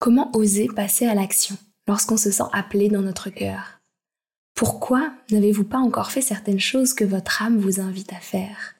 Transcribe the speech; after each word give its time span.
Comment 0.00 0.30
oser 0.36 0.68
passer 0.68 1.06
à 1.06 1.14
l'action 1.14 1.56
lorsqu'on 1.88 2.16
se 2.16 2.30
sent 2.30 2.44
appelé 2.52 2.88
dans 2.88 3.02
notre 3.02 3.30
cœur? 3.30 3.80
Pourquoi 4.54 5.12
n'avez-vous 5.32 5.64
pas 5.64 5.78
encore 5.78 6.12
fait 6.12 6.20
certaines 6.20 6.60
choses 6.60 6.94
que 6.94 7.04
votre 7.04 7.42
âme 7.42 7.58
vous 7.58 7.80
invite 7.80 8.12
à 8.12 8.20
faire? 8.20 8.76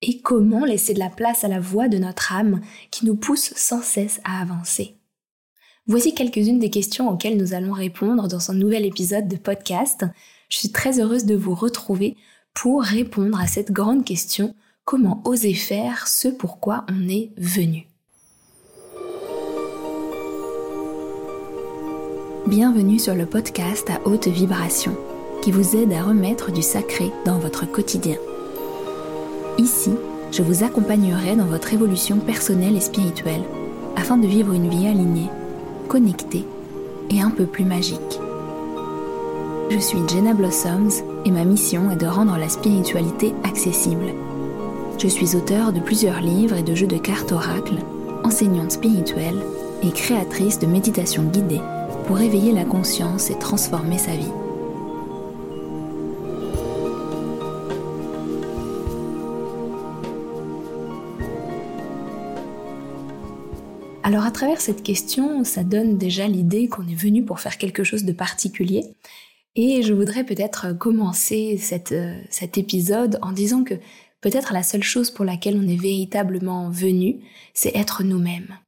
Et 0.00 0.20
comment 0.20 0.64
laisser 0.64 0.94
de 0.94 0.98
la 0.98 1.10
place 1.10 1.44
à 1.44 1.48
la 1.48 1.60
voix 1.60 1.88
de 1.88 1.98
notre 1.98 2.32
âme 2.32 2.62
qui 2.90 3.04
nous 3.04 3.16
pousse 3.16 3.52
sans 3.54 3.82
cesse 3.82 4.22
à 4.24 4.40
avancer? 4.40 4.96
Voici 5.86 6.14
quelques-unes 6.14 6.58
des 6.58 6.70
questions 6.70 7.10
auxquelles 7.10 7.36
nous 7.36 7.52
allons 7.52 7.72
répondre 7.72 8.26
dans 8.26 8.40
ce 8.40 8.52
nouvel 8.52 8.86
épisode 8.86 9.28
de 9.28 9.36
podcast. 9.36 10.06
Je 10.48 10.56
suis 10.56 10.72
très 10.72 11.00
heureuse 11.00 11.26
de 11.26 11.36
vous 11.36 11.54
retrouver 11.54 12.16
pour 12.54 12.82
répondre 12.82 13.38
à 13.38 13.46
cette 13.46 13.72
grande 13.72 14.06
question 14.06 14.54
comment 14.86 15.22
oser 15.26 15.54
faire 15.54 16.08
ce 16.08 16.28
pourquoi 16.28 16.86
on 16.88 17.08
est 17.10 17.32
venu? 17.36 17.91
Bienvenue 22.48 22.98
sur 22.98 23.14
le 23.14 23.24
podcast 23.24 23.88
à 23.88 24.04
haute 24.04 24.26
vibration 24.26 24.96
qui 25.42 25.52
vous 25.52 25.76
aide 25.76 25.92
à 25.92 26.02
remettre 26.02 26.50
du 26.50 26.60
sacré 26.60 27.12
dans 27.24 27.38
votre 27.38 27.70
quotidien. 27.70 28.16
Ici, 29.58 29.92
je 30.32 30.42
vous 30.42 30.64
accompagnerai 30.64 31.36
dans 31.36 31.44
votre 31.46 31.72
évolution 31.72 32.18
personnelle 32.18 32.76
et 32.76 32.80
spirituelle 32.80 33.44
afin 33.94 34.16
de 34.16 34.26
vivre 34.26 34.52
une 34.54 34.68
vie 34.68 34.88
alignée 34.88 35.30
connectée 35.88 36.44
et 37.10 37.20
un 37.20 37.30
peu 37.30 37.46
plus 37.46 37.64
magique. 37.64 38.18
Je 39.70 39.78
suis 39.78 40.00
Jenna 40.08 40.34
Blossoms 40.34 41.04
et 41.24 41.30
ma 41.30 41.44
mission 41.44 41.92
est 41.92 41.96
de 41.96 42.06
rendre 42.06 42.36
la 42.36 42.48
spiritualité 42.48 43.34
accessible. 43.44 44.12
Je 44.98 45.06
suis 45.06 45.36
auteure 45.36 45.72
de 45.72 45.78
plusieurs 45.78 46.20
livres 46.20 46.56
et 46.56 46.64
de 46.64 46.74
jeux 46.74 46.88
de 46.88 46.98
cartes 46.98 47.30
oracles, 47.30 47.78
enseignante 48.24 48.72
spirituelle 48.72 49.38
et 49.84 49.92
créatrice 49.92 50.58
de 50.58 50.66
méditation 50.66 51.22
guidée 51.22 51.60
pour 52.06 52.20
éveiller 52.20 52.52
la 52.52 52.64
conscience 52.64 53.30
et 53.30 53.38
transformer 53.38 53.98
sa 53.98 54.16
vie. 54.16 54.32
Alors 64.02 64.24
à 64.24 64.30
travers 64.30 64.60
cette 64.60 64.82
question, 64.82 65.44
ça 65.44 65.64
donne 65.64 65.96
déjà 65.96 66.26
l'idée 66.28 66.68
qu'on 66.68 66.86
est 66.86 66.94
venu 66.94 67.24
pour 67.24 67.40
faire 67.40 67.56
quelque 67.56 67.84
chose 67.84 68.04
de 68.04 68.12
particulier. 68.12 68.84
Et 69.54 69.82
je 69.82 69.94
voudrais 69.94 70.24
peut-être 70.24 70.72
commencer 70.72 71.58
euh, 71.92 72.20
cet 72.30 72.58
épisode 72.58 73.18
en 73.22 73.32
disant 73.32 73.64
que 73.64 73.74
peut-être 74.20 74.52
la 74.52 74.62
seule 74.62 74.82
chose 74.82 75.10
pour 75.10 75.24
laquelle 75.24 75.58
on 75.58 75.68
est 75.68 75.80
véritablement 75.80 76.70
venu, 76.70 77.20
c'est 77.54 77.76
être 77.76 78.02
nous-mêmes. 78.02 78.58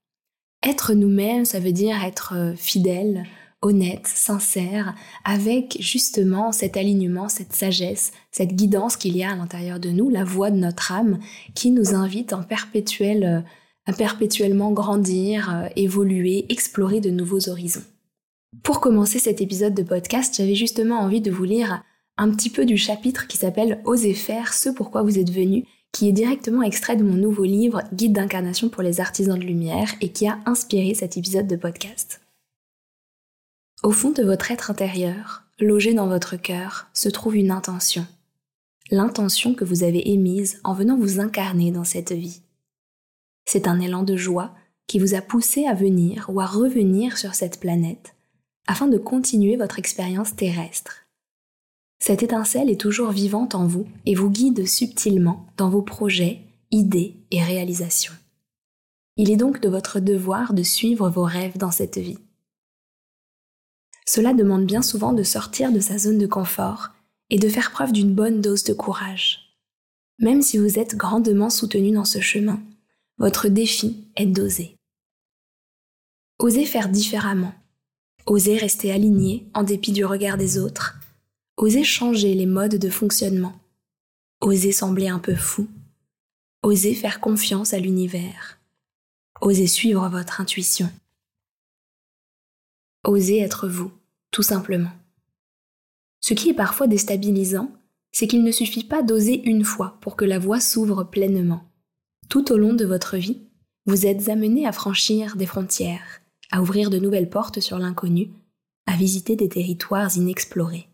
Être 0.66 0.94
nous-mêmes, 0.94 1.44
ça 1.44 1.60
veut 1.60 1.72
dire 1.72 2.02
être 2.02 2.32
euh, 2.34 2.54
fidèle, 2.56 3.26
honnête, 3.60 4.06
sincère, 4.06 4.94
avec 5.24 5.76
justement 5.78 6.52
cet 6.52 6.76
alignement, 6.76 7.28
cette 7.28 7.52
sagesse, 7.52 8.12
cette 8.30 8.54
guidance 8.54 8.96
qu'il 8.96 9.16
y 9.16 9.22
a 9.22 9.32
à 9.32 9.36
l'intérieur 9.36 9.78
de 9.78 9.90
nous, 9.90 10.08
la 10.08 10.24
voix 10.24 10.50
de 10.50 10.56
notre 10.56 10.92
âme 10.92 11.18
qui 11.54 11.70
nous 11.70 11.94
invite 11.94 12.32
en 12.32 12.40
euh, 12.40 13.40
à 13.86 13.92
perpétuellement 13.92 14.72
grandir, 14.72 15.54
euh, 15.54 15.68
évoluer, 15.76 16.46
explorer 16.48 17.00
de 17.00 17.10
nouveaux 17.10 17.50
horizons. 17.50 17.84
Pour 18.62 18.80
commencer 18.80 19.18
cet 19.18 19.42
épisode 19.42 19.74
de 19.74 19.82
podcast, 19.82 20.34
j'avais 20.36 20.54
justement 20.54 21.00
envie 21.00 21.20
de 21.20 21.30
vous 21.30 21.44
lire 21.44 21.82
un 22.16 22.30
petit 22.30 22.48
peu 22.48 22.64
du 22.64 22.78
chapitre 22.78 23.26
qui 23.26 23.36
s'appelle 23.36 23.82
Osez 23.84 24.14
faire 24.14 24.54
ce 24.54 24.70
pourquoi 24.70 25.02
vous 25.02 25.18
êtes 25.18 25.30
venu, 25.30 25.64
qui 25.94 26.08
est 26.08 26.12
directement 26.12 26.62
extrait 26.62 26.96
de 26.96 27.04
mon 27.04 27.14
nouveau 27.14 27.44
livre 27.44 27.82
Guide 27.92 28.14
d'incarnation 28.14 28.68
pour 28.68 28.82
les 28.82 29.00
artisans 29.00 29.38
de 29.38 29.44
lumière 29.44 29.94
et 30.00 30.10
qui 30.10 30.26
a 30.26 30.40
inspiré 30.44 30.92
cet 30.92 31.16
épisode 31.16 31.46
de 31.46 31.54
podcast. 31.54 32.20
Au 33.84 33.92
fond 33.92 34.10
de 34.10 34.24
votre 34.24 34.50
être 34.50 34.72
intérieur, 34.72 35.44
logé 35.60 35.94
dans 35.94 36.08
votre 36.08 36.36
cœur, 36.36 36.88
se 36.94 37.08
trouve 37.08 37.36
une 37.36 37.52
intention. 37.52 38.06
L'intention 38.90 39.54
que 39.54 39.64
vous 39.64 39.84
avez 39.84 40.10
émise 40.10 40.60
en 40.64 40.74
venant 40.74 40.98
vous 40.98 41.20
incarner 41.20 41.70
dans 41.70 41.84
cette 41.84 42.12
vie. 42.12 42.42
C'est 43.46 43.68
un 43.68 43.78
élan 43.78 44.02
de 44.02 44.16
joie 44.16 44.52
qui 44.88 44.98
vous 44.98 45.14
a 45.14 45.20
poussé 45.20 45.64
à 45.66 45.74
venir 45.74 46.26
ou 46.28 46.40
à 46.40 46.46
revenir 46.46 47.16
sur 47.18 47.36
cette 47.36 47.60
planète 47.60 48.16
afin 48.66 48.88
de 48.88 48.98
continuer 48.98 49.56
votre 49.56 49.78
expérience 49.78 50.34
terrestre. 50.34 51.03
Cette 52.06 52.22
étincelle 52.22 52.68
est 52.68 52.78
toujours 52.78 53.12
vivante 53.12 53.54
en 53.54 53.66
vous 53.66 53.86
et 54.04 54.14
vous 54.14 54.28
guide 54.28 54.68
subtilement 54.68 55.46
dans 55.56 55.70
vos 55.70 55.80
projets, 55.80 56.42
idées 56.70 57.16
et 57.30 57.42
réalisations. 57.42 58.12
Il 59.16 59.30
est 59.30 59.38
donc 59.38 59.58
de 59.62 59.70
votre 59.70 60.00
devoir 60.00 60.52
de 60.52 60.62
suivre 60.62 61.08
vos 61.08 61.22
rêves 61.22 61.56
dans 61.56 61.70
cette 61.70 61.96
vie. 61.96 62.18
Cela 64.04 64.34
demande 64.34 64.66
bien 64.66 64.82
souvent 64.82 65.14
de 65.14 65.22
sortir 65.22 65.72
de 65.72 65.80
sa 65.80 65.96
zone 65.96 66.18
de 66.18 66.26
confort 66.26 66.90
et 67.30 67.38
de 67.38 67.48
faire 67.48 67.70
preuve 67.70 67.92
d'une 67.92 68.14
bonne 68.14 68.42
dose 68.42 68.64
de 68.64 68.74
courage. 68.74 69.56
Même 70.18 70.42
si 70.42 70.58
vous 70.58 70.78
êtes 70.78 70.96
grandement 70.96 71.48
soutenu 71.48 71.90
dans 71.90 72.04
ce 72.04 72.20
chemin, 72.20 72.60
votre 73.16 73.48
défi 73.48 74.10
est 74.16 74.26
d'oser. 74.26 74.76
Osez 76.38 76.66
faire 76.66 76.90
différemment. 76.90 77.54
Osez 78.26 78.58
rester 78.58 78.92
aligné 78.92 79.48
en 79.54 79.62
dépit 79.62 79.92
du 79.92 80.04
regard 80.04 80.36
des 80.36 80.58
autres. 80.58 80.98
Osez 81.56 81.84
changer 81.84 82.34
les 82.34 82.46
modes 82.46 82.78
de 82.78 82.90
fonctionnement. 82.90 83.54
Osez 84.40 84.72
sembler 84.72 85.06
un 85.08 85.20
peu 85.20 85.36
fou. 85.36 85.68
Osez 86.64 86.94
faire 86.94 87.20
confiance 87.20 87.72
à 87.74 87.78
l'univers. 87.78 88.58
Osez 89.40 89.68
suivre 89.68 90.08
votre 90.08 90.40
intuition. 90.40 90.90
Osez 93.04 93.38
être 93.38 93.68
vous, 93.68 93.92
tout 94.32 94.42
simplement. 94.42 94.90
Ce 96.20 96.34
qui 96.34 96.48
est 96.48 96.54
parfois 96.54 96.88
déstabilisant, 96.88 97.70
c'est 98.10 98.26
qu'il 98.26 98.42
ne 98.42 98.50
suffit 98.50 98.84
pas 98.84 99.02
d'oser 99.02 99.40
une 99.44 99.64
fois 99.64 99.98
pour 100.00 100.16
que 100.16 100.24
la 100.24 100.40
voie 100.40 100.60
s'ouvre 100.60 101.04
pleinement. 101.04 101.62
Tout 102.28 102.50
au 102.50 102.56
long 102.56 102.74
de 102.74 102.84
votre 102.84 103.16
vie, 103.16 103.42
vous 103.86 104.06
êtes 104.06 104.28
amené 104.28 104.66
à 104.66 104.72
franchir 104.72 105.36
des 105.36 105.46
frontières, 105.46 106.20
à 106.50 106.62
ouvrir 106.62 106.90
de 106.90 106.98
nouvelles 106.98 107.30
portes 107.30 107.60
sur 107.60 107.78
l'inconnu, 107.78 108.30
à 108.86 108.96
visiter 108.96 109.36
des 109.36 109.48
territoires 109.48 110.16
inexplorés. 110.16 110.88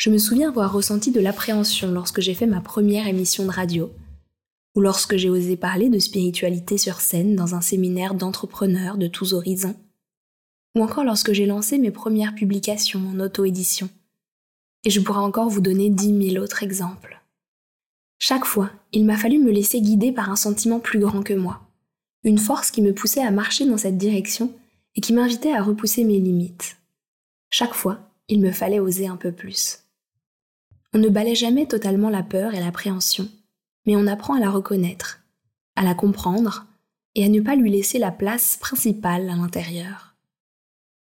Je 0.00 0.08
me 0.08 0.16
souviens 0.16 0.48
avoir 0.48 0.72
ressenti 0.72 1.10
de 1.10 1.20
l'appréhension 1.20 1.92
lorsque 1.92 2.22
j'ai 2.22 2.32
fait 2.32 2.46
ma 2.46 2.62
première 2.62 3.06
émission 3.06 3.44
de 3.44 3.50
radio, 3.50 3.92
ou 4.74 4.80
lorsque 4.80 5.16
j'ai 5.16 5.28
osé 5.28 5.58
parler 5.58 5.90
de 5.90 5.98
spiritualité 5.98 6.78
sur 6.78 7.02
scène 7.02 7.36
dans 7.36 7.54
un 7.54 7.60
séminaire 7.60 8.14
d'entrepreneurs 8.14 8.96
de 8.96 9.08
tous 9.08 9.34
horizons, 9.34 9.76
ou 10.74 10.82
encore 10.82 11.04
lorsque 11.04 11.34
j'ai 11.34 11.44
lancé 11.44 11.76
mes 11.76 11.90
premières 11.90 12.34
publications 12.34 13.06
en 13.10 13.20
auto-édition. 13.20 13.90
Et 14.84 14.90
je 14.90 15.00
pourrais 15.00 15.18
encore 15.18 15.50
vous 15.50 15.60
donner 15.60 15.90
dix 15.90 16.14
mille 16.14 16.38
autres 16.38 16.62
exemples. 16.62 17.20
Chaque 18.18 18.46
fois, 18.46 18.70
il 18.94 19.04
m'a 19.04 19.18
fallu 19.18 19.38
me 19.38 19.52
laisser 19.52 19.82
guider 19.82 20.12
par 20.12 20.30
un 20.30 20.36
sentiment 20.36 20.80
plus 20.80 21.00
grand 21.00 21.22
que 21.22 21.34
moi, 21.34 21.60
une 22.24 22.38
force 22.38 22.70
qui 22.70 22.80
me 22.80 22.94
poussait 22.94 23.20
à 23.20 23.30
marcher 23.30 23.66
dans 23.66 23.76
cette 23.76 23.98
direction 23.98 24.50
et 24.94 25.02
qui 25.02 25.12
m'invitait 25.12 25.52
à 25.52 25.62
repousser 25.62 26.04
mes 26.04 26.20
limites. 26.20 26.78
Chaque 27.50 27.74
fois, 27.74 27.98
il 28.28 28.40
me 28.40 28.50
fallait 28.50 28.80
oser 28.80 29.06
un 29.06 29.16
peu 29.16 29.30
plus. 29.30 29.84
On 30.92 30.98
ne 30.98 31.08
balaie 31.08 31.34
jamais 31.34 31.66
totalement 31.66 32.10
la 32.10 32.22
peur 32.22 32.54
et 32.54 32.60
l'appréhension, 32.60 33.28
mais 33.86 33.96
on 33.96 34.06
apprend 34.06 34.34
à 34.34 34.40
la 34.40 34.50
reconnaître, 34.50 35.20
à 35.76 35.84
la 35.84 35.94
comprendre 35.94 36.66
et 37.14 37.24
à 37.24 37.28
ne 37.28 37.40
pas 37.40 37.54
lui 37.54 37.70
laisser 37.70 37.98
la 37.98 38.10
place 38.10 38.56
principale 38.56 39.28
à 39.30 39.36
l'intérieur. 39.36 40.16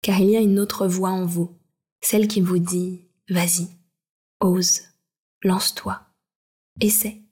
Car 0.02 0.20
il 0.20 0.30
y 0.30 0.36
a 0.36 0.40
une 0.40 0.58
autre 0.58 0.86
voix 0.86 1.10
en 1.10 1.24
vous, 1.24 1.56
celle 2.00 2.28
qui 2.28 2.40
vous 2.40 2.58
dit⁇ 2.58 3.02
Vas-y, 3.34 3.68
ose, 4.40 4.82
lance-toi⁇ 5.42 6.00
Essaie. 6.86 7.22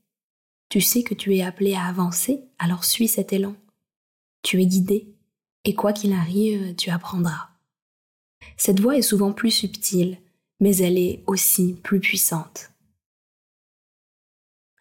Tu 0.68 0.80
sais 0.80 1.02
que 1.02 1.14
tu 1.14 1.36
es 1.36 1.42
appelé 1.42 1.74
à 1.74 1.84
avancer, 1.84 2.42
alors 2.58 2.84
suis 2.84 3.06
cet 3.06 3.32
élan. 3.32 3.54
Tu 4.42 4.60
es 4.62 4.66
guidé, 4.66 5.14
et 5.64 5.74
quoi 5.74 5.92
qu'il 5.92 6.12
arrive, 6.12 6.74
tu 6.74 6.90
apprendras. 6.90 7.50
Cette 8.56 8.80
voix 8.80 8.96
est 8.96 9.02
souvent 9.02 9.32
plus 9.32 9.50
subtile, 9.50 10.18
mais 10.60 10.76
elle 10.76 10.98
est 10.98 11.22
aussi 11.26 11.74
plus 11.82 12.00
puissante. 12.00 12.70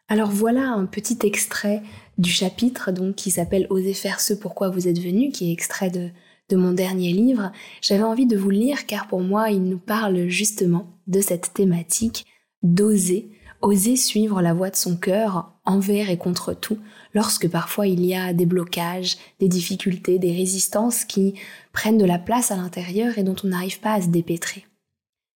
Alors 0.08 0.30
voilà 0.30 0.70
un 0.70 0.86
petit 0.86 1.20
extrait 1.24 1.82
du 2.18 2.30
chapitre 2.30 2.92
donc 2.92 3.16
qui 3.16 3.32
s'appelle 3.32 3.68
Osez 3.70 3.94
faire 3.94 4.20
ce 4.20 4.34
pourquoi 4.34 4.70
vous 4.70 4.88
êtes 4.88 5.00
venu, 5.00 5.32
qui 5.32 5.50
est 5.50 5.54
extrait 5.54 5.90
de, 5.90 6.10
de 6.50 6.56
mon 6.56 6.74
dernier 6.74 7.12
livre. 7.12 7.52
J'avais 7.82 8.04
envie 8.04 8.28
de 8.28 8.38
vous 8.38 8.52
le 8.52 8.58
lire 8.58 8.86
car 8.86 9.08
pour 9.08 9.22
moi 9.22 9.50
il 9.50 9.64
nous 9.64 9.80
parle 9.80 10.28
justement 10.28 11.00
de 11.08 11.22
cette 11.22 11.54
thématique 11.54 12.26
d'oser 12.62 13.32
oser 13.66 13.96
suivre 13.96 14.42
la 14.42 14.54
voie 14.54 14.70
de 14.70 14.76
son 14.76 14.96
cœur 14.96 15.52
envers 15.66 16.12
et 16.12 16.18
contre 16.18 16.54
tout, 16.54 16.78
lorsque 17.14 17.50
parfois 17.50 17.88
il 17.88 18.06
y 18.06 18.14
a 18.14 18.32
des 18.32 18.46
blocages, 18.46 19.18
des 19.40 19.48
difficultés, 19.48 20.20
des 20.20 20.34
résistances 20.34 21.04
qui 21.04 21.34
prennent 21.74 21.98
de 21.98 22.06
la 22.06 22.20
place 22.20 22.52
à 22.52 22.58
l'intérieur 22.58 23.18
et 23.18 23.24
dont 23.24 23.36
on 23.44 23.48
n'arrive 23.48 23.80
pas 23.80 23.94
à 23.94 24.02
se 24.02 24.08
dépêtrer. 24.08 24.66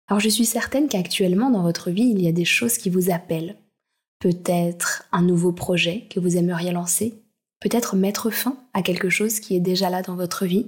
Alors 0.08 0.20
je 0.20 0.28
suis 0.30 0.46
certaine 0.46 0.88
qu'actuellement 0.88 1.50
dans 1.50 1.62
votre 1.62 1.90
vie, 1.90 2.08
il 2.10 2.20
y 2.20 2.28
a 2.28 2.32
des 2.32 2.46
choses 2.46 2.78
qui 2.78 2.88
vous 2.88 3.10
appellent. 3.10 3.56
Peut-être 4.20 5.04
un 5.12 5.22
nouveau 5.22 5.52
projet 5.52 6.06
que 6.10 6.18
vous 6.18 6.36
aimeriez 6.36 6.72
lancer, 6.72 7.22
peut-être 7.60 7.94
mettre 7.94 8.30
fin 8.30 8.56
à 8.72 8.82
quelque 8.82 9.10
chose 9.10 9.38
qui 9.38 9.54
est 9.54 9.60
déjà 9.60 9.90
là 9.90 10.02
dans 10.02 10.16
votre 10.16 10.46
vie, 10.46 10.66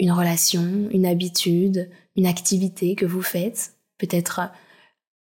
une 0.00 0.10
relation, 0.10 0.88
une 0.90 1.06
habitude, 1.06 1.90
une 2.16 2.26
activité 2.26 2.94
que 2.96 3.06
vous 3.06 3.22
faites, 3.22 3.74
peut-être 3.98 4.40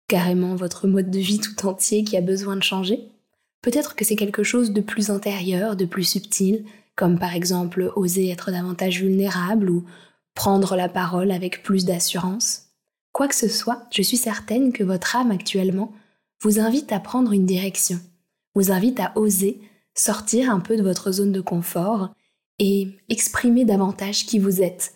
carrément 0.07 0.55
votre 0.55 0.87
mode 0.87 1.11
de 1.11 1.19
vie 1.19 1.39
tout 1.39 1.65
entier 1.65 2.03
qui 2.03 2.17
a 2.17 2.21
besoin 2.21 2.55
de 2.55 2.63
changer. 2.63 3.09
Peut-être 3.61 3.95
que 3.95 4.05
c'est 4.05 4.15
quelque 4.15 4.43
chose 4.43 4.71
de 4.71 4.81
plus 4.81 5.09
intérieur, 5.09 5.75
de 5.75 5.85
plus 5.85 6.03
subtil, 6.03 6.65
comme 6.95 7.19
par 7.19 7.35
exemple 7.35 7.91
oser 7.95 8.29
être 8.29 8.51
davantage 8.51 9.01
vulnérable 9.01 9.69
ou 9.69 9.85
prendre 10.35 10.75
la 10.75 10.87
parole 10.87 11.31
avec 11.31 11.63
plus 11.63 11.85
d'assurance. 11.85 12.64
Quoi 13.15 13.29
que 13.29 13.35
ce 13.35 13.47
soit, 13.47 13.87
je 13.93 14.01
suis 14.01 14.17
certaine 14.17 14.73
que 14.73 14.83
votre 14.83 15.15
âme 15.15 15.31
actuellement 15.31 15.93
vous 16.41 16.59
invite 16.59 16.91
à 16.91 16.99
prendre 16.99 17.31
une 17.31 17.45
direction, 17.45 17.97
vous 18.55 18.73
invite 18.73 18.99
à 18.99 19.13
oser 19.15 19.61
sortir 19.93 20.51
un 20.51 20.59
peu 20.59 20.75
de 20.75 20.83
votre 20.83 21.13
zone 21.13 21.31
de 21.31 21.39
confort 21.39 22.13
et 22.59 22.89
exprimer 23.07 23.63
davantage 23.63 24.25
qui 24.25 24.37
vous 24.37 24.61
êtes. 24.61 24.95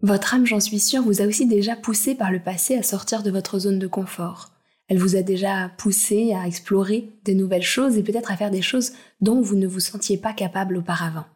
Votre 0.00 0.32
âme, 0.32 0.46
j'en 0.46 0.58
suis 0.58 0.80
sûre, 0.80 1.02
vous 1.02 1.20
a 1.20 1.26
aussi 1.26 1.44
déjà 1.44 1.76
poussé 1.76 2.14
par 2.14 2.32
le 2.32 2.40
passé 2.40 2.76
à 2.76 2.82
sortir 2.82 3.22
de 3.22 3.30
votre 3.30 3.58
zone 3.58 3.78
de 3.78 3.86
confort. 3.86 4.50
Elle 4.88 4.96
vous 4.96 5.14
a 5.14 5.20
déjà 5.20 5.68
poussé 5.76 6.32
à 6.32 6.46
explorer 6.46 7.10
de 7.26 7.34
nouvelles 7.34 7.60
choses 7.60 7.98
et 7.98 8.02
peut-être 8.02 8.30
à 8.30 8.38
faire 8.38 8.50
des 8.50 8.62
choses 8.62 8.92
dont 9.20 9.42
vous 9.42 9.56
ne 9.56 9.66
vous 9.66 9.80
sentiez 9.80 10.16
pas 10.16 10.32
capable 10.32 10.78
auparavant. 10.78 11.26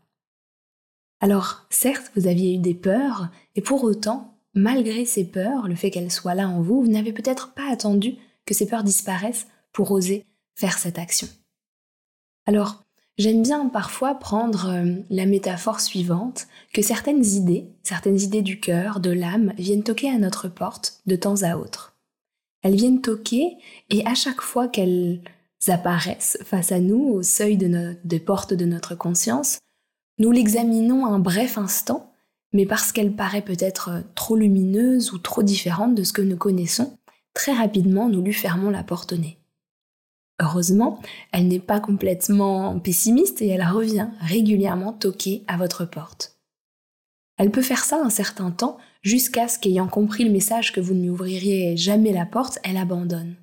Alors, 1.21 1.67
certes, 1.69 2.11
vous 2.17 2.29
aviez 2.29 2.55
eu 2.55 2.59
des 2.59 2.75
peurs, 2.75 3.29
et 3.57 3.61
pour 3.61 3.85
autant, 3.85 4.36
malgré 4.57 5.05
ces 5.05 5.25
peurs, 5.25 5.69
le 5.69 5.77
fait 5.77 5.91
qu'elles 5.91 6.11
soient 6.11 6.35
là 6.35 6.49
en 6.49 6.63
vous, 6.63 6.83
vous 6.83 6.91
n'avez 6.91 7.13
peut-être 7.13 7.53
pas 7.53 7.71
attendu 7.71 8.17
que 8.47 8.55
ces 8.55 8.67
peurs 8.67 8.83
disparaissent 8.83 9.47
pour 9.73 9.93
oser 9.93 10.25
faire 10.57 10.79
cette 10.79 10.99
action. 10.99 11.29
Alors, 12.47 12.83
j'aime 13.19 13.43
bien 13.43 13.69
parfois 13.69 14.15
prendre 14.15 14.71
euh, 14.71 14.95
la 15.11 15.27
métaphore 15.27 15.81
suivante, 15.81 16.47
que 16.73 16.81
certaines 16.81 17.25
idées, 17.25 17.67
certaines 17.83 18.21
idées 18.21 18.43
du 18.43 18.59
cœur, 18.59 19.01
de 19.01 19.11
l'âme, 19.11 19.53
viennent 19.59 19.83
toquer 19.83 20.11
à 20.11 20.19
notre 20.19 20.49
porte 20.49 21.01
de 21.07 21.17
temps 21.17 21.43
à 21.43 21.57
autre. 21.57 21.95
Elles 22.63 22.77
viennent 22.77 23.03
toquer 23.03 23.59
et 23.91 24.07
à 24.07 24.15
chaque 24.15 24.41
fois 24.41 24.69
qu'elles 24.69 25.21
apparaissent 25.69 26.39
face 26.45 26.73
à 26.73 26.81
nous 26.81 27.03
au 27.03 27.23
seuil 27.23 27.57
de 27.57 27.97
des 28.05 28.21
portes 28.21 28.55
de 28.55 28.65
notre 28.65 28.95
conscience, 28.95 29.59
nous 30.19 30.31
l'examinons 30.33 31.05
un 31.05 31.19
bref 31.19 31.59
instant, 31.59 32.13
mais 32.53 32.67
parce 32.67 32.93
qu'elle 32.93 33.13
paraît 33.13 33.43
peut-être 33.43 34.03
trop 34.15 34.37
lumineuse 34.37 35.13
ou 35.13 35.19
trop 35.19 35.43
différente 35.43 35.95
de 35.95 36.03
ce 36.03 36.13
que 36.13 36.23
nous 36.23 36.37
connaissons, 36.37 36.99
très 37.35 37.53
rapidement 37.53 38.09
nous 38.09 38.23
lui 38.23 38.33
fermons 38.33 38.71
la 38.71 38.83
porte 38.83 39.13
au 39.13 39.17
nez. 39.17 39.39
Heureusement, 40.41 41.01
elle 41.33 41.49
n'est 41.49 41.61
pas 41.61 41.81
complètement 41.81 42.79
pessimiste 42.79 43.41
et 43.41 43.49
elle 43.49 43.65
revient 43.65 44.09
régulièrement 44.21 44.93
toquer 44.93 45.45
à 45.47 45.57
votre 45.57 45.85
porte. 45.85 46.37
Elle 47.39 47.51
peut 47.51 47.63
faire 47.63 47.85
ça 47.85 48.01
un 48.03 48.11
certain 48.11 48.51
temps 48.51 48.79
jusqu'à 49.03 49.49
ce 49.49 49.59
qu'ayant 49.59 49.89
compris 49.89 50.25
le 50.25 50.31
message 50.31 50.73
que 50.73 50.81
vous 50.81 50.95
ne 50.95 51.03
lui 51.03 51.11
ouvririez 51.11 51.77
jamais 51.77 52.13
la 52.13 52.27
porte, 52.27 52.59
elle 52.65 52.77
abandonne. 52.77 53.37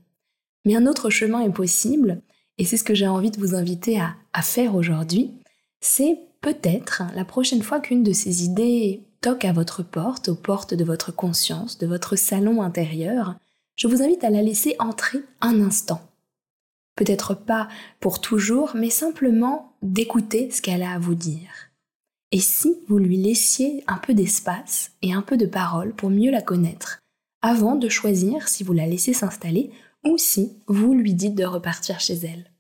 Mais 0.65 0.75
un 0.75 0.85
autre 0.85 1.09
chemin 1.09 1.41
est 1.41 1.53
possible, 1.53 2.21
et 2.57 2.65
c'est 2.65 2.77
ce 2.77 2.83
que 2.83 2.95
j'ai 2.95 3.07
envie 3.07 3.31
de 3.31 3.39
vous 3.39 3.55
inviter 3.55 3.99
à 3.99 4.41
faire 4.41 4.75
aujourd'hui, 4.75 5.31
c'est 5.81 6.17
peut-être 6.43 7.01
la 7.15 7.25
prochaine 7.25 7.63
fois 7.63 7.79
qu'une 7.79 8.03
de 8.03 8.13
ces 8.13 8.45
idées 8.45 9.01
toque 9.21 9.45
à 9.45 9.53
votre 9.53 9.81
porte, 9.81 10.29
aux 10.29 10.35
portes 10.35 10.75
de 10.75 10.83
votre 10.83 11.11
conscience, 11.11 11.79
de 11.79 11.87
votre 11.87 12.15
salon 12.15 12.61
intérieur, 12.61 13.33
je 13.75 13.87
vous 13.87 14.03
invite 14.03 14.23
à 14.23 14.29
la 14.29 14.43
laisser 14.43 14.75
entrer 14.77 15.23
un 15.41 15.59
instant 15.59 16.01
peut-être 16.95 17.33
pas 17.33 17.67
pour 17.99 18.21
toujours, 18.21 18.71
mais 18.75 18.89
simplement 18.89 19.73
d'écouter 19.81 20.51
ce 20.51 20.61
qu'elle 20.61 20.83
a 20.83 20.93
à 20.93 20.99
vous 20.99 21.15
dire. 21.15 21.49
Et 22.31 22.39
si 22.39 22.77
vous 22.87 22.97
lui 22.97 23.17
laissiez 23.17 23.83
un 23.87 23.97
peu 23.97 24.13
d'espace 24.13 24.91
et 25.01 25.13
un 25.13 25.21
peu 25.21 25.37
de 25.37 25.45
parole 25.45 25.93
pour 25.93 26.09
mieux 26.09 26.31
la 26.31 26.41
connaître, 26.41 26.99
avant 27.41 27.75
de 27.75 27.89
choisir 27.89 28.47
si 28.47 28.63
vous 28.63 28.73
la 28.73 28.87
laissez 28.87 29.13
s'installer 29.13 29.71
ou 30.03 30.17
si 30.17 30.57
vous 30.67 30.93
lui 30.93 31.13
dites 31.13 31.35
de 31.35 31.45
repartir 31.45 31.99
chez 31.99 32.15
elle. 32.15 32.52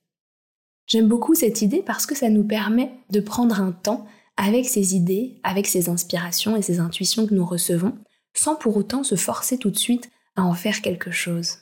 J'aime 0.93 1.07
beaucoup 1.07 1.33
cette 1.33 1.63
idée 1.63 1.81
parce 1.81 2.05
que 2.05 2.13
ça 2.13 2.29
nous 2.29 2.43
permet 2.43 2.91
de 3.09 3.19
prendre 3.19 3.59
un 3.59 3.71
temps 3.71 4.05
avec 4.37 4.69
ces 4.69 4.95
idées, 4.95 5.39
avec 5.41 5.65
ces 5.65 5.89
inspirations 5.89 6.55
et 6.55 6.61
ces 6.61 6.79
intuitions 6.79 7.25
que 7.25 7.33
nous 7.33 7.47
recevons, 7.47 7.97
sans 8.35 8.55
pour 8.55 8.77
autant 8.77 9.03
se 9.03 9.15
forcer 9.15 9.57
tout 9.57 9.71
de 9.71 9.77
suite 9.79 10.11
à 10.35 10.43
en 10.43 10.53
faire 10.53 10.83
quelque 10.83 11.09
chose. 11.09 11.61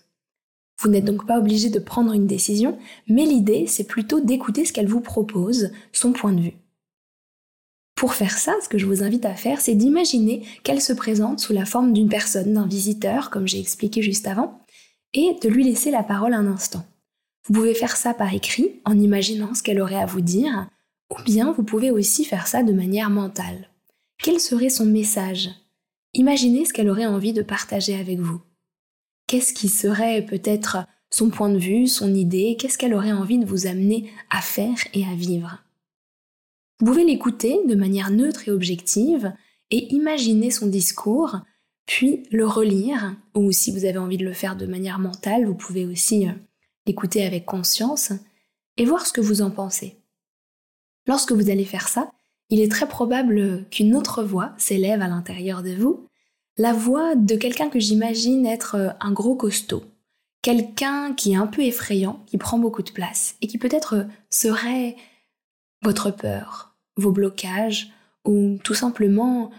Vous 0.82 0.90
n'êtes 0.90 1.06
donc 1.06 1.26
pas 1.26 1.40
obligé 1.40 1.70
de 1.70 1.80
prendre 1.80 2.12
une 2.12 2.28
décision, 2.28 2.78
mais 3.08 3.24
l'idée, 3.24 3.68
c'est 3.68 3.86
plutôt 3.86 4.20
d'écouter 4.20 4.66
ce 4.66 4.74
qu'elle 4.74 4.90
vous 4.90 5.00
propose, 5.00 5.72
son 5.94 6.12
point 6.12 6.34
de 6.34 6.42
vue. 6.42 6.58
Pour 7.96 8.16
faire 8.16 8.38
ça, 8.38 8.56
ce 8.62 8.68
que 8.68 8.78
je 8.78 8.86
vous 8.86 9.02
invite 9.02 9.24
à 9.24 9.36
faire, 9.36 9.62
c'est 9.62 9.76
d'imaginer 9.76 10.46
qu'elle 10.66 10.82
se 10.82 10.92
présente 10.92 11.40
sous 11.40 11.54
la 11.54 11.64
forme 11.64 11.94
d'une 11.94 12.10
personne, 12.10 12.52
d'un 12.52 12.68
visiteur, 12.68 13.30
comme 13.30 13.48
j'ai 13.48 13.62
expliqué 13.62 14.02
juste 14.02 14.28
avant, 14.28 14.60
et 15.14 15.38
de 15.42 15.48
lui 15.48 15.64
laisser 15.64 15.90
la 15.90 16.04
parole 16.04 16.34
un 16.34 16.48
instant. 16.48 16.84
Vous 17.46 17.54
pouvez 17.54 17.74
faire 17.74 17.96
ça 17.96 18.14
par 18.14 18.34
écrit, 18.34 18.82
en 18.86 18.98
imaginant 18.98 19.54
ce 19.54 19.64
qu'elle 19.64 19.82
aurait 19.82 20.02
à 20.02 20.06
vous 20.06 20.22
dire, 20.22 20.70
ou 21.10 21.22
bien 21.24 21.52
vous 21.52 21.64
pouvez 21.64 21.92
aussi 21.92 22.24
faire 22.24 22.48
ça 22.48 22.64
de 22.64 22.74
manière 22.74 23.10
mentale. 23.10 23.70
Quel 24.18 24.40
serait 24.40 24.70
son 24.70 24.86
message? 24.86 25.50
Imaginez 26.14 26.66
ce 26.66 26.74
qu'elle 26.74 26.90
aurait 26.90 27.06
envie 27.06 27.34
de 27.34 27.42
partager 27.42 28.00
avec 28.00 28.20
vous 28.20 28.42
qu'est-ce 29.32 29.54
qui 29.54 29.70
serait 29.70 30.26
peut-être 30.26 30.86
son 31.10 31.30
point 31.30 31.48
de 31.48 31.58
vue, 31.58 31.88
son 31.88 32.14
idée, 32.14 32.58
qu'est-ce 32.60 32.78
qu'elle 32.78 32.94
aurait 32.94 33.14
envie 33.14 33.40
de 33.40 33.46
vous 33.46 33.66
amener 33.66 34.12
à 34.30 34.42
faire 34.42 34.76
et 34.94 35.06
à 35.06 35.16
vivre? 35.16 35.64
Vous 36.82 36.88
pouvez 36.88 37.06
l'écouter 37.06 37.58
de 37.66 37.76
manière 37.76 38.12
neutre 38.12 38.50
et 38.50 38.52
objective 38.52 39.32
et 39.70 39.94
imaginer 39.94 40.52
son 40.52 40.68
discours, 40.68 41.38
puis 41.86 42.24
le 42.30 42.46
relire, 42.46 43.16
ou 43.34 43.54
si 43.54 43.72
vous 43.72 43.86
avez 43.86 44.00
envie 44.00 44.18
de 44.18 44.26
le 44.26 44.34
faire 44.34 44.58
de 44.58 44.66
manière 44.66 45.00
mentale, 45.00 45.46
vous 45.46 45.56
pouvez 45.56 45.86
aussi 45.86 46.28
euh, 46.28 46.34
l'écouter 46.86 47.26
avec 47.26 47.46
conscience 47.46 48.12
et 48.78 48.86
voir 48.86 49.06
ce 49.06 49.14
que 49.14 49.22
vous 49.22 49.42
en 49.42 49.52
pensez. 49.52 49.98
Lorsque 51.08 51.32
vous 51.32 51.50
allez 51.50 51.66
faire 51.66 51.88
ça, 51.88 52.12
il 52.50 52.60
est 52.60 52.72
très 52.72 52.88
probable 52.88 53.66
qu'une 53.70 53.96
autre 53.96 54.24
voix 54.24 54.54
s'élève 54.58 55.02
à 55.02 55.08
l'intérieur 55.08 55.64
de 55.64 55.74
vous 55.74 56.08
la 56.58 56.74
voix 56.74 57.16
de 57.16 57.36
quelqu'un 57.36 57.70
que 57.70 57.80
j'imagine 57.80 58.46
être 58.46 58.76
euh, 58.76 58.90
un 59.00 59.12
gros 59.12 59.36
costaud, 59.36 59.84
quelqu'un 60.42 61.14
qui 61.14 61.32
est 61.32 61.38
un 61.38 61.48
peu 61.48 61.64
effrayant, 61.64 62.24
qui 62.28 62.38
prend 62.38 62.60
beaucoup 62.60 62.84
de 62.84 62.92
place 62.92 63.36
et 63.42 63.48
qui 63.48 63.58
peut-être 63.58 63.96
euh, 63.96 64.04
serait 64.30 64.96
votre 65.82 66.12
peur, 66.12 66.76
vos 66.98 67.12
blocages 67.12 67.92
ou 68.26 68.58
tout 68.64 68.74
simplement 68.74 69.50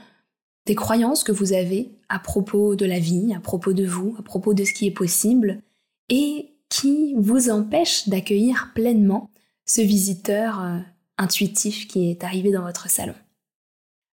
des 0.66 0.74
croyances 0.74 1.24
que 1.24 1.32
vous 1.32 1.52
avez 1.52 1.90
à 2.08 2.18
propos 2.18 2.76
de 2.76 2.86
la 2.86 3.00
vie, 3.00 3.34
à 3.34 3.40
propos 3.40 3.72
de 3.72 3.84
vous, 3.84 4.14
à 4.18 4.22
propos 4.22 4.54
de 4.54 4.64
ce 4.64 4.72
qui 4.72 4.86
est 4.86 4.92
possible 4.92 5.62
et 6.08 6.51
qui 6.72 7.14
vous 7.18 7.50
empêche 7.50 8.08
d'accueillir 8.08 8.72
pleinement 8.74 9.30
ce 9.66 9.82
visiteur 9.82 10.64
euh, 10.64 10.78
intuitif 11.18 11.86
qui 11.86 12.10
est 12.10 12.24
arrivé 12.24 12.50
dans 12.50 12.62
votre 12.62 12.88
salon. 12.88 13.14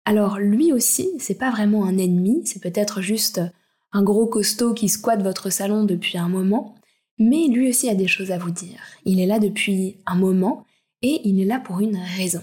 Alors 0.04 0.40
lui 0.40 0.72
aussi, 0.72 1.08
c'est 1.20 1.38
pas 1.38 1.52
vraiment 1.52 1.84
un 1.84 1.98
ennemi, 1.98 2.42
c'est 2.46 2.60
peut-être 2.60 3.00
juste 3.00 3.40
un 3.92 4.02
gros 4.02 4.26
costaud 4.26 4.74
qui 4.74 4.88
squatte 4.88 5.22
votre 5.22 5.50
salon 5.50 5.84
depuis 5.84 6.18
un 6.18 6.28
moment, 6.28 6.74
mais 7.16 7.46
lui 7.46 7.68
aussi 7.68 7.88
a 7.88 7.94
des 7.94 8.08
choses 8.08 8.32
à 8.32 8.38
vous 8.38 8.50
dire. 8.50 8.80
Il 9.04 9.20
est 9.20 9.26
là 9.26 9.38
depuis 9.38 9.98
un 10.04 10.16
moment 10.16 10.64
et 11.02 11.20
il 11.28 11.40
est 11.40 11.46
là 11.46 11.60
pour 11.60 11.78
une 11.78 11.98
raison. 12.16 12.42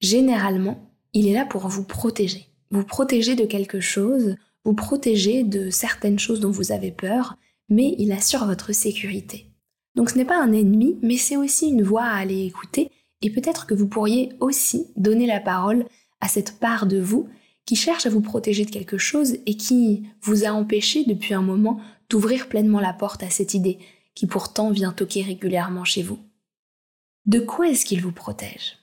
Généralement, 0.00 0.90
il 1.12 1.28
est 1.28 1.34
là 1.34 1.46
pour 1.46 1.68
vous 1.68 1.84
protéger. 1.84 2.48
Vous 2.72 2.84
protéger 2.84 3.36
de 3.36 3.44
quelque 3.44 3.78
chose, 3.78 4.34
vous 4.64 4.74
protéger 4.74 5.44
de 5.44 5.70
certaines 5.70 6.18
choses 6.18 6.40
dont 6.40 6.50
vous 6.50 6.72
avez 6.72 6.90
peur, 6.90 7.36
mais 7.68 7.94
il 7.98 8.10
assure 8.10 8.44
votre 8.44 8.72
sécurité. 8.72 9.51
Donc 9.94 10.10
ce 10.10 10.16
n'est 10.16 10.24
pas 10.24 10.42
un 10.42 10.52
ennemi, 10.52 10.98
mais 11.02 11.16
c'est 11.16 11.36
aussi 11.36 11.68
une 11.68 11.82
voix 11.82 12.04
à 12.04 12.16
aller 12.16 12.44
écouter, 12.44 12.90
et 13.20 13.30
peut-être 13.30 13.66
que 13.66 13.74
vous 13.74 13.88
pourriez 13.88 14.32
aussi 14.40 14.86
donner 14.96 15.26
la 15.26 15.40
parole 15.40 15.86
à 16.20 16.28
cette 16.28 16.58
part 16.58 16.86
de 16.86 16.98
vous 16.98 17.28
qui 17.66 17.76
cherche 17.76 18.06
à 18.06 18.10
vous 18.10 18.20
protéger 18.20 18.64
de 18.64 18.70
quelque 18.70 18.98
chose 18.98 19.36
et 19.46 19.56
qui 19.56 20.04
vous 20.22 20.44
a 20.44 20.48
empêché 20.48 21.04
depuis 21.04 21.34
un 21.34 21.42
moment 21.42 21.80
d'ouvrir 22.10 22.48
pleinement 22.48 22.80
la 22.80 22.92
porte 22.92 23.22
à 23.22 23.30
cette 23.30 23.54
idée 23.54 23.78
qui 24.14 24.26
pourtant 24.26 24.70
vient 24.70 24.92
toquer 24.92 25.22
régulièrement 25.22 25.84
chez 25.84 26.02
vous. 26.02 26.18
De 27.26 27.38
quoi 27.38 27.68
est-ce 27.68 27.86
qu'il 27.86 28.02
vous 28.02 28.12
protège? 28.12 28.78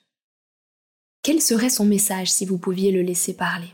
Quel 1.22 1.42
serait 1.42 1.70
son 1.70 1.86
message 1.86 2.32
si 2.32 2.46
vous 2.46 2.58
pouviez 2.58 2.92
le 2.92 3.02
laisser 3.02 3.36
parler? 3.36 3.68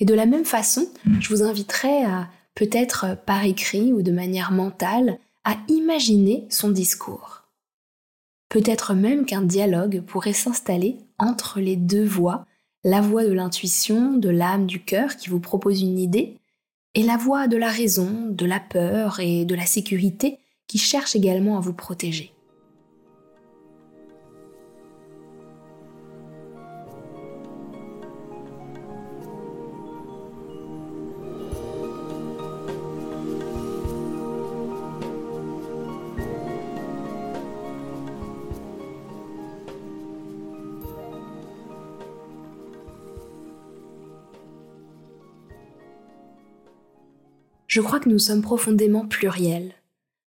Et 0.00 0.04
de 0.04 0.14
la 0.14 0.26
même 0.26 0.46
façon, 0.46 0.88
je 1.20 1.28
vous 1.28 1.42
inviterais 1.42 2.04
à, 2.04 2.30
peut-être 2.54 3.18
par 3.26 3.44
écrit 3.44 3.92
ou 3.92 4.00
de 4.02 4.12
manière 4.12 4.52
mentale, 4.52 5.18
à 5.48 5.56
imaginer 5.68 6.44
son 6.50 6.68
discours. 6.68 7.44
Peut-être 8.50 8.92
même 8.92 9.24
qu'un 9.24 9.40
dialogue 9.40 10.02
pourrait 10.02 10.34
s'installer 10.34 10.98
entre 11.18 11.58
les 11.58 11.74
deux 11.74 12.04
voix 12.04 12.44
la 12.84 13.00
voix 13.00 13.24
de 13.24 13.32
l'intuition, 13.32 14.12
de 14.12 14.28
l'âme, 14.28 14.66
du 14.66 14.84
cœur 14.84 15.16
qui 15.16 15.30
vous 15.30 15.40
propose 15.40 15.80
une 15.80 15.98
idée, 15.98 16.36
et 16.94 17.02
la 17.02 17.16
voix 17.16 17.48
de 17.48 17.56
la 17.56 17.70
raison, 17.70 18.26
de 18.28 18.44
la 18.44 18.60
peur 18.60 19.20
et 19.20 19.46
de 19.46 19.54
la 19.54 19.64
sécurité 19.64 20.38
qui 20.66 20.76
cherche 20.76 21.16
également 21.16 21.56
à 21.56 21.60
vous 21.60 21.72
protéger. 21.72 22.30
Je 47.78 47.82
crois 47.84 48.00
que 48.00 48.08
nous 48.08 48.18
sommes 48.18 48.42
profondément 48.42 49.06
pluriels. 49.06 49.72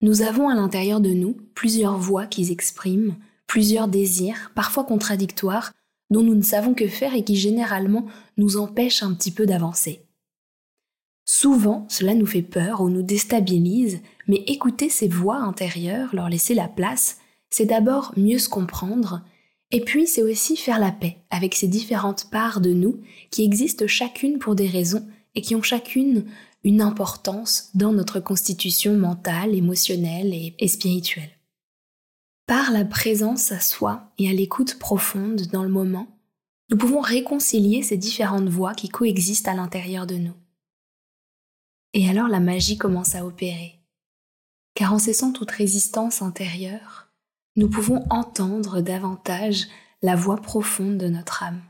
Nous 0.02 0.20
avons 0.20 0.50
à 0.50 0.54
l'intérieur 0.54 1.00
de 1.00 1.14
nous 1.14 1.34
plusieurs 1.54 1.96
voix 1.96 2.26
qui 2.26 2.52
expriment, 2.52 3.16
plusieurs 3.46 3.88
désirs, 3.88 4.52
parfois 4.54 4.84
contradictoires, 4.84 5.72
dont 6.10 6.22
nous 6.22 6.34
ne 6.34 6.42
savons 6.42 6.74
que 6.74 6.88
faire 6.88 7.14
et 7.14 7.24
qui 7.24 7.36
généralement 7.36 8.04
nous 8.36 8.58
empêchent 8.58 9.02
un 9.02 9.14
petit 9.14 9.30
peu 9.30 9.46
d'avancer. 9.46 10.02
Souvent, 11.24 11.86
cela 11.88 12.14
nous 12.14 12.26
fait 12.26 12.42
peur 12.42 12.82
ou 12.82 12.90
nous 12.90 13.00
déstabilise, 13.00 14.02
mais 14.26 14.44
écouter 14.46 14.90
ces 14.90 15.08
voix 15.08 15.38
intérieures, 15.38 16.14
leur 16.14 16.28
laisser 16.28 16.52
la 16.52 16.68
place, 16.68 17.16
c'est 17.48 17.64
d'abord 17.64 18.12
mieux 18.18 18.38
se 18.38 18.50
comprendre, 18.50 19.22
et 19.70 19.80
puis 19.80 20.06
c'est 20.06 20.22
aussi 20.22 20.58
faire 20.58 20.78
la 20.78 20.92
paix 20.92 21.16
avec 21.30 21.54
ces 21.54 21.66
différentes 21.66 22.28
parts 22.30 22.60
de 22.60 22.74
nous 22.74 23.00
qui 23.30 23.42
existent 23.42 23.86
chacune 23.86 24.38
pour 24.38 24.54
des 24.54 24.68
raisons 24.68 25.08
et 25.34 25.40
qui 25.40 25.54
ont 25.54 25.62
chacune 25.62 26.26
une 26.64 26.80
importance 26.80 27.70
dans 27.74 27.92
notre 27.92 28.20
constitution 28.20 28.96
mentale, 28.96 29.54
émotionnelle 29.54 30.32
et, 30.34 30.68
spirituelle. 30.68 31.30
Par 32.46 32.70
la 32.72 32.84
présence 32.84 33.52
à 33.52 33.60
soi 33.60 34.12
et 34.18 34.28
à 34.28 34.32
l'écoute 34.32 34.78
profonde 34.78 35.42
dans 35.52 35.62
le 35.62 35.68
moment, 35.68 36.08
nous 36.70 36.76
pouvons 36.76 37.00
réconcilier 37.00 37.82
ces 37.82 37.96
différentes 37.96 38.48
voix 38.48 38.74
qui 38.74 38.88
coexistent 38.88 39.48
à 39.48 39.54
l'intérieur 39.54 40.06
de 40.06 40.16
nous. 40.16 40.34
Et 41.94 42.08
alors 42.08 42.28
la 42.28 42.40
magie 42.40 42.76
commence 42.76 43.14
à 43.14 43.24
opérer. 43.24 43.80
Car 44.74 44.92
en 44.92 44.98
cessant 44.98 45.32
toute 45.32 45.50
résistance 45.50 46.22
intérieure, 46.22 47.08
nous 47.56 47.68
pouvons 47.68 48.04
entendre 48.10 48.80
davantage 48.80 49.66
la 50.02 50.14
voix 50.14 50.36
profonde 50.36 50.98
de 50.98 51.08
notre 51.08 51.42
âme. 51.42 51.60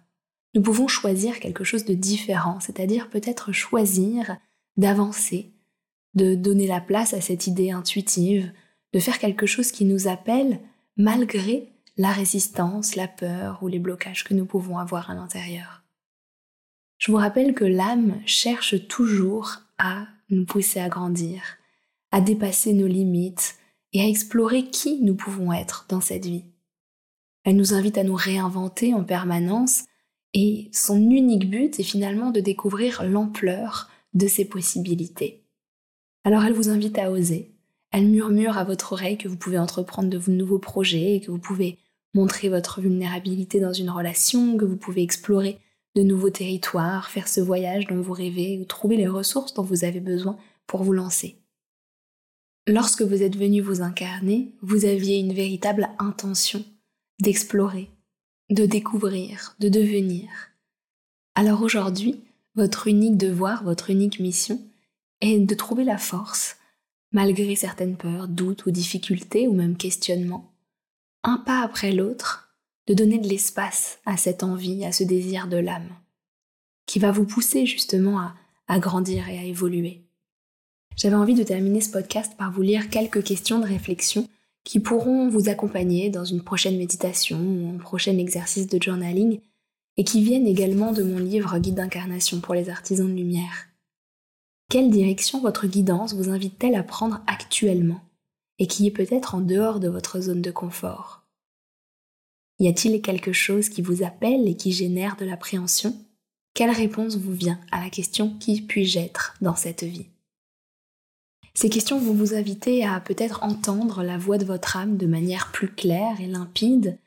Nous 0.55 0.63
pouvons 0.63 0.89
choisir 0.89 1.41
quelque 1.41 1.65
chose 1.65 1.85
de 1.85 1.95
différent, 1.95 2.61
c'est-à-dire 2.61 3.09
peut-être 3.09 3.53
choisir 3.53 4.37
d'avancer, 4.79 5.53
de 6.15 6.35
donner 6.35 6.67
la 6.67 6.81
place 6.81 7.13
à 7.13 7.21
cette 7.21 7.47
idée 7.47 7.71
intuitive, 7.71 8.51
de 8.95 8.99
faire 8.99 9.19
quelque 9.19 9.47
chose 9.47 9.71
qui 9.71 9.85
nous 9.85 10.09
appelle 10.09 10.61
malgré 10.97 11.69
la 11.99 12.13
résistance, 12.13 12.97
la 12.97 13.09
peur 13.09 13.59
ou 13.63 13.69
les 13.69 13.81
blocages 13.81 14.25
que 14.25 14.35
nous 14.35 14.47
pouvons 14.47 14.79
avoir 14.79 15.11
à 15.11 15.15
l'intérieur. 15.15 15.83
Je 16.99 17.13
vous 17.13 17.19
rappelle 17.19 17.55
que 17.55 17.65
l'âme 17.65 18.21
cherche 18.25 18.87
toujours 18.89 19.59
à 19.79 20.07
nous 20.31 20.45
pousser 20.45 20.81
à 20.81 20.89
grandir, 20.89 21.43
à 22.11 22.21
dépasser 22.21 22.73
nos 22.73 22.87
limites 22.87 23.57
et 23.93 24.01
à 24.01 24.07
explorer 24.07 24.67
qui 24.71 25.01
nous 25.03 25.15
pouvons 25.15 25.53
être 25.53 25.87
dans 25.89 26.01
cette 26.01 26.27
vie. 26.27 26.45
Elle 27.45 27.57
nous 27.57 27.75
invite 27.75 27.99
à 27.99 28.05
nous 28.05 28.17
réinventer 28.17 28.95
en 28.95 29.05
permanence 29.05 29.85
et 30.35 30.69
son 30.73 30.99
unique 30.99 31.49
but 31.49 31.79
est 31.81 31.85
finalement 31.85 32.31
de 32.31 32.41
découvrir 32.41 33.03
l'ampleur 33.05 33.89
de 34.15 34.27
ses 34.27 34.45
possibilités. 34.45 35.45
Alors 36.25 36.45
elle 36.45 36.53
vous 36.53 36.69
invite 36.69 36.99
à 36.99 37.11
oser. 37.11 37.55
Elle 37.91 38.09
murmure 38.09 38.59
à 38.59 38.65
votre 38.65 38.93
oreille 38.93 39.19
que 39.19 39.29
vous 39.29 39.37
pouvez 39.37 39.59
entreprendre 39.59 40.11
de 40.11 40.31
nouveaux 40.31 40.59
projets 40.59 41.17
et 41.17 41.21
que 41.21 41.31
vous 41.31 41.39
pouvez 41.39 41.79
montrer 42.15 42.49
votre 42.49 42.81
vulnérabilité 42.81 43.61
dans 43.61 43.73
une 43.73 43.91
relation, 43.91 44.57
que 44.57 44.65
vous 44.65 44.77
pouvez 44.77 45.03
explorer 45.03 45.59
de 45.95 46.03
nouveaux 46.03 46.31
territoires, 46.31 47.11
faire 47.11 47.29
ce 47.29 47.41
voyage 47.41 47.87
dont 47.87 48.01
vous 48.01 48.13
rêvez 48.13 48.59
ou 48.59 48.65
trouver 48.65 48.97
les 48.97 49.09
ressources 49.09 49.55
dont 49.55 49.63
vous 49.63 49.85
avez 49.85 50.01
besoin 50.01 50.37
pour 50.67 50.83
vous 50.83 50.93
lancer. 50.93 51.37
Lorsque 52.67 53.03
vous 53.03 53.23
êtes 53.23 53.37
venu 53.37 53.61
vous 53.63 53.81
incarner, 53.81 54.55
vous 54.61 54.85
aviez 54.85 55.19
une 55.19 55.33
véritable 55.33 55.89
intention 55.99 56.63
d'explorer, 57.21 57.89
de 58.51 58.67
découvrir, 58.67 59.57
de 59.59 59.69
devenir. 59.69 60.29
Alors 61.35 61.63
aujourd'hui, 61.63 62.21
votre 62.59 62.89
unique 62.89 63.17
devoir, 63.17 63.63
votre 63.63 63.89
unique 63.89 64.19
mission 64.19 64.61
est 65.21 65.39
de 65.39 65.55
trouver 65.55 65.85
la 65.85 65.97
force, 65.97 66.57
malgré 67.13 67.55
certaines 67.55 67.97
peurs, 67.97 68.27
doutes 68.27 68.67
ou 68.67 68.73
difficultés 68.73 69.47
ou 69.47 69.55
même 69.55 69.77
questionnements, 69.77 70.53
un 71.23 71.39
pas 71.39 71.61
après 71.61 71.93
l'autre, 71.93 72.53
de 72.89 72.95
donner 72.95 73.19
de 73.19 73.29
l'espace 73.29 74.01
à 74.07 74.17
cette 74.17 74.43
envie, 74.43 74.85
à 74.85 74.91
ce 74.91 75.05
désir 75.05 75.47
de 75.47 75.57
l'âme, 75.57 75.89
qui 76.87 76.99
va 76.99 77.13
vous 77.13 77.27
pousser 77.27 77.65
justement 77.65 78.19
à, 78.67 78.79
grandir 78.81 79.29
et 79.29 79.39
à 79.39 79.45
évoluer. 79.45 80.03
J'avais 80.97 81.15
envie 81.15 81.35
de 81.35 81.45
terminer 81.45 81.81
ce 81.81 81.91
podcast 81.91 82.33
par 82.37 82.51
vous 82.51 82.63
lire 82.63 82.91
quelques 82.91 83.23
questions 83.23 83.61
de 83.61 83.67
réflexion 83.67 84.29
qui 84.65 84.81
pourront 84.81 85.29
vous 85.29 85.49
accompagner 85.49 86.11
dans 86.11 86.25
une 86.25 86.43
prochaine 86.43 86.77
méditation 86.77 87.39
ou 87.39 87.75
un 87.77 87.79
prochain 87.79 88.19
exercice 88.19 88.67
de 88.67 88.83
journaling 88.83 89.41
et 89.99 90.05
qui 90.05 90.23
viennent 90.23 90.47
également 90.47 90.93
de 90.93 91.03
mon 91.03 91.19
livre 91.19 91.59
Guide 91.59 91.75
d'incarnation 91.75 92.41
pour 92.41 92.55
les 92.55 92.71
artisans 92.71 93.09
de 93.09 93.13
lumière. 93.13 93.67
Quelle 94.71 94.91
direction 94.91 95.41
votre 95.41 95.67
guidance 95.67 96.15
vous 96.15 96.31
invite-t-elle 96.31 96.77
à 96.77 96.85
prendre 96.85 97.21
actuellement 97.27 98.01
et 98.61 98.67
qui 98.67 98.87
est 98.87 98.93
peut-être 98.93 99.35
en 99.35 99.41
dehors 99.41 99.81
de 99.81 99.89
votre 99.89 100.21
zone 100.21 100.41
de 100.41 100.53
confort? 100.53 101.27
Y 102.61 102.69
a-t-il 102.69 103.03
quelque 103.03 103.33
chose 103.33 103.69
qui 103.69 103.83
vous 103.83 104.05
appelle 104.05 104.47
et 104.49 104.57
qui 104.57 104.73
génère 104.73 105.17
de 105.17 105.25
l'appréhension? 105.25 105.95
Quelle 106.55 106.71
réponse 106.71 107.17
vous 107.17 107.35
vient 107.35 107.61
à 107.73 107.83
la 107.83 107.91
question 107.91 108.37
Qui 108.39 108.63
puis-je 108.63 108.99
être 108.99 109.35
dans 109.41 109.57
cette 109.57 109.85
vie? 109.85 110.07
Ces 111.55 111.71
questions 111.71 111.99
vont 111.99 112.15
vous 112.15 112.35
inviter 112.35 112.85
à 112.85 113.01
peut-être 113.01 113.43
entendre 113.43 114.05
la 114.05 114.17
voix 114.17 114.39
de 114.39 114.45
votre 114.45 114.77
âme 114.77 114.97
de 114.97 115.07
manière 115.07 115.51
plus 115.51 115.69
claire 115.69 116.21
et 116.21 116.27
limpide 116.27 116.99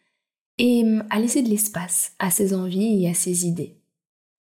et 0.62 0.86
à 1.10 1.20
laisser 1.20 1.42
de 1.42 1.50
l'espace 1.50 2.14
à 2.20 2.30
ses 2.32 2.54
envies 2.54 3.04
et 3.04 3.10
à 3.10 3.14
ses 3.14 3.46
idées, 3.48 3.76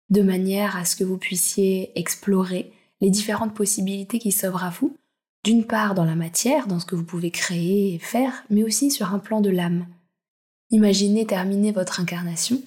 de 0.09 0.21
manière 0.21 0.75
à 0.75 0.85
ce 0.85 0.95
que 0.95 1.03
vous 1.03 1.17
puissiez 1.17 1.97
explorer 1.97 2.71
les 3.01 3.09
différentes 3.09 3.55
possibilités 3.55 4.19
qui 4.19 4.31
s'offrent 4.31 4.63
à 4.63 4.69
vous, 4.69 4.95
d'une 5.43 5.65
part 5.65 5.95
dans 5.95 6.05
la 6.05 6.15
matière, 6.15 6.67
dans 6.67 6.79
ce 6.79 6.85
que 6.85 6.95
vous 6.95 7.03
pouvez 7.03 7.31
créer 7.31 7.95
et 7.95 7.99
faire, 7.99 8.43
mais 8.49 8.63
aussi 8.63 8.91
sur 8.91 9.13
un 9.13 9.19
plan 9.19 9.41
de 9.41 9.49
l'âme, 9.49 9.87
Imaginez 10.73 11.27
terminer 11.27 11.71
votre 11.71 11.99
incarnation 11.99 12.59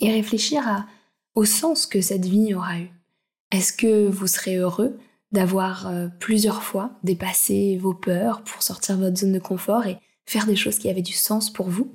et 0.00 0.10
réfléchir 0.10 0.86
au 1.34 1.44
sens 1.44 1.84
que 1.84 2.00
cette 2.00 2.24
vie 2.24 2.54
aura 2.54 2.78
eu. 2.78 2.88
Est-ce 3.50 3.74
que 3.74 4.08
vous 4.08 4.26
serez 4.26 4.56
heureux 4.56 4.98
d'avoir 5.30 5.86
euh, 5.86 6.08
plusieurs 6.20 6.62
fois 6.62 6.92
dépassé 7.04 7.76
vos 7.76 7.92
peurs 7.92 8.42
pour 8.44 8.62
sortir 8.62 8.96
de 8.96 9.04
votre 9.04 9.18
zone 9.18 9.34
de 9.34 9.38
confort 9.38 9.86
et 9.86 9.98
faire 10.24 10.46
des 10.46 10.56
choses 10.56 10.78
qui 10.78 10.88
avaient 10.88 11.02
du 11.02 11.12
sens 11.12 11.52
pour 11.52 11.68
vous? 11.68 11.92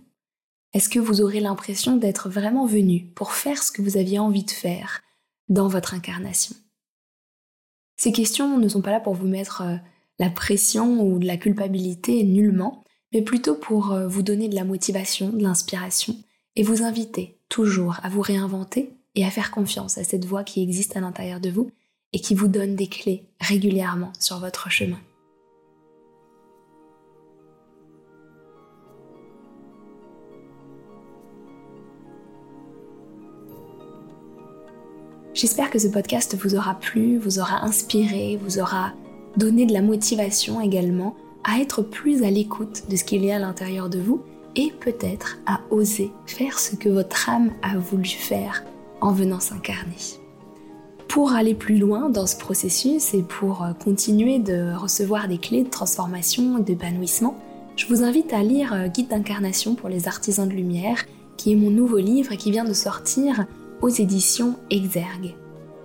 Est-ce 0.75 0.89
que 0.89 0.99
vous 0.99 1.21
aurez 1.21 1.39
l'impression 1.39 1.95
d'être 1.95 2.27
vraiment 2.27 2.65
venu 2.65 3.05
pour 3.15 3.31
faire 3.31 3.63
ce 3.63 3.71
que 3.71 3.81
vous 3.81 3.95
aviez 3.95 4.19
envie 4.19 4.43
de 4.43 4.51
faire 4.51 5.03
dans 5.47 5.69
votre 5.69 5.93
incarnation? 5.93 6.53
Ces 7.95 8.11
questions 8.11 8.57
ne 8.57 8.67
sont 8.67 8.81
pas 8.81 8.91
là 8.91 8.99
pour 8.99 9.13
vous 9.13 9.25
mettre 9.25 9.61
euh, 9.61 9.77
la 10.19 10.29
pression 10.29 11.01
ou 11.01 11.17
de 11.17 11.25
la 11.25 11.37
culpabilité 11.37 12.25
nullement, 12.25 12.83
mais 13.13 13.21
plutôt 13.21 13.55
pour 13.55 13.93
euh, 13.93 14.05
vous 14.09 14.21
donner 14.21 14.49
de 14.49 14.55
la 14.55 14.65
motivation, 14.65 15.29
de 15.29 15.41
l'inspiration, 15.41 16.17
et 16.57 16.63
vous 16.63 16.83
inviter 16.83 17.39
toujours 17.47 18.01
à 18.03 18.09
vous 18.09 18.21
réinventer 18.21 18.91
et 19.15 19.23
à 19.23 19.31
faire 19.31 19.51
confiance 19.51 19.97
à 19.97 20.03
cette 20.03 20.25
voix 20.25 20.43
qui 20.43 20.61
existe 20.61 20.97
à 20.97 20.99
l'intérieur 20.99 21.39
de 21.39 21.51
vous 21.51 21.71
et 22.11 22.19
qui 22.19 22.35
vous 22.35 22.49
donne 22.49 22.75
des 22.75 22.87
clés 22.87 23.23
régulièrement 23.39 24.11
sur 24.19 24.39
votre 24.39 24.69
chemin. 24.69 24.99
J'espère 35.35 35.69
que 35.69 35.79
ce 35.79 35.89
podcast 35.89 36.37
vous 36.41 36.55
aura 36.55 36.75
plu, 36.75 37.17
vous 37.17 37.39
aura 37.39 37.65
inspiré, 37.65 38.39
vous 38.41 38.57
aura 38.57 38.93
donné 39.35 39.65
de 39.65 39.73
la 39.73 39.81
motivation 39.81 40.61
également 40.61 41.13
à 41.43 41.59
être 41.59 41.81
plus 41.81 42.23
à 42.23 42.31
l'écoute 42.31 42.83
de 42.89 42.95
ce 42.95 43.03
qu'il 43.03 43.25
y 43.25 43.33
a 43.33 43.35
à 43.35 43.39
l'intérieur 43.39 43.89
de 43.89 43.99
vous 43.99 44.21
et 44.55 44.71
peut-être 44.79 45.39
à 45.45 45.59
oser 45.71 46.13
faire 46.25 46.57
ce 46.57 46.77
que 46.77 46.87
votre 46.87 47.29
âme 47.29 47.51
a 47.63 47.77
voulu 47.77 48.07
faire 48.07 48.63
en 49.01 49.11
venant 49.11 49.41
s'incarner. 49.41 49.97
Pour 51.09 51.33
aller 51.33 51.53
plus 51.53 51.79
loin 51.79 52.09
dans 52.09 52.27
ce 52.27 52.37
processus 52.37 53.13
et 53.13 53.21
pour 53.21 53.61
euh, 53.61 53.73
continuer 53.73 54.39
de 54.39 54.73
recevoir 54.73 55.27
des 55.27 55.37
clés 55.37 55.63
de 55.63 55.69
transformation 55.69 56.59
et 56.59 56.61
d'épanouissement, 56.61 57.35
je 57.75 57.87
vous 57.87 58.03
invite 58.03 58.31
à 58.31 58.41
lire 58.41 58.71
euh, 58.71 58.87
Guide 58.87 59.09
d'incarnation 59.09 59.75
pour 59.75 59.89
les 59.89 60.07
artisans 60.07 60.47
de 60.47 60.53
lumière, 60.53 61.03
qui 61.35 61.51
est 61.51 61.57
mon 61.57 61.71
nouveau 61.71 61.97
livre 61.97 62.31
et 62.31 62.37
qui 62.37 62.51
vient 62.51 62.63
de 62.63 62.73
sortir 62.73 63.45
aux 63.85 63.89
éditions 63.89 64.55
Exergue. 64.71 65.35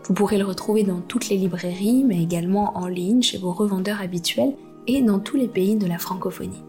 Vous 0.04 0.14
pourrez 0.14 0.38
le 0.38 0.46
retrouver 0.46 0.84
dans 0.84 1.02
toutes 1.02 1.28
les 1.28 1.36
librairies, 1.36 2.02
mais 2.02 2.22
également 2.22 2.74
en 2.74 2.86
ligne 2.86 3.20
chez 3.20 3.36
vos 3.36 3.52
revendeurs 3.52 4.00
habituels 4.00 4.54
et 4.86 5.02
dans 5.02 5.18
tous 5.18 5.36
les 5.36 5.48
pays 5.48 5.76
de 5.76 5.86
la 5.86 5.98
francophonie. 5.98 6.62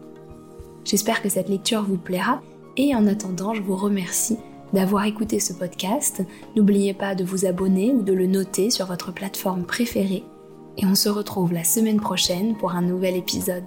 J'espère 0.84 1.22
que 1.22 1.30
cette 1.30 1.48
lecture 1.48 1.84
vous 1.84 1.96
plaira 1.96 2.42
et 2.76 2.94
en 2.94 3.06
attendant, 3.06 3.54
je 3.54 3.62
vous 3.62 3.76
remercie 3.76 4.36
d'avoir 4.74 5.06
écouté 5.06 5.40
ce 5.40 5.54
podcast. 5.54 6.22
N'oubliez 6.54 6.92
pas 6.92 7.14
de 7.14 7.24
vous 7.24 7.46
abonner 7.46 7.92
ou 7.92 8.02
de 8.02 8.12
le 8.12 8.26
noter 8.26 8.68
sur 8.68 8.84
votre 8.84 9.10
plateforme 9.10 9.64
préférée 9.64 10.24
et 10.76 10.84
on 10.84 10.94
se 10.94 11.08
retrouve 11.08 11.54
la 11.54 11.64
semaine 11.64 12.00
prochaine 12.00 12.58
pour 12.58 12.72
un 12.72 12.82
nouvel 12.82 13.16
épisode. 13.16 13.64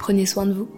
Prenez 0.00 0.26
soin 0.26 0.46
de 0.46 0.52
vous. 0.52 0.68